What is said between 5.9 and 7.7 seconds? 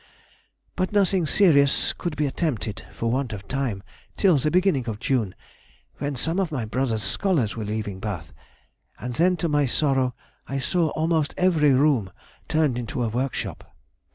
when some of my brother's scholars were